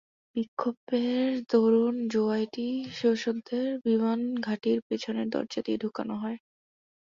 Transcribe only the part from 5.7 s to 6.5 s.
ঢোকানো হয়।